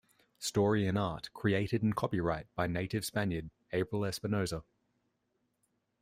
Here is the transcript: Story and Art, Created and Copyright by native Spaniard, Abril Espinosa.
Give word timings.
Story 0.39 0.87
and 0.87 0.97
Art, 0.97 1.29
Created 1.31 1.83
and 1.83 1.95
Copyright 1.95 2.47
by 2.55 2.65
native 2.65 3.05
Spaniard, 3.05 3.51
Abril 3.71 4.07
Espinosa. 4.07 4.63